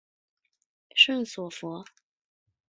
[0.95, 1.85] 圣索弗。